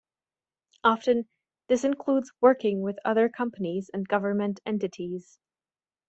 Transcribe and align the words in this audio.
Often 0.83 1.27
this 1.67 1.83
includes 1.83 2.31
working 2.41 2.81
with 2.81 2.97
other 3.05 3.29
companies 3.29 3.91
and 3.93 4.07
government 4.07 4.59
entities. 4.65 5.37